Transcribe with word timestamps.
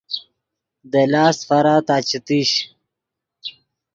دے 0.91 1.03
لاست 1.11 1.39
فارا 1.47 1.75
تا 1.87 1.95
چے 2.07 2.19
تیش 2.27 2.51